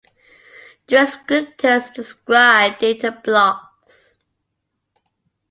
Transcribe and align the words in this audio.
Descriptors 0.87 1.93
describe 1.93 2.79
data 2.79 3.11
blocks. 3.23 4.17